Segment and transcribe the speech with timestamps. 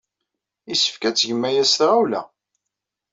[0.69, 2.21] Yessefk ad tgem aya s tɣawla.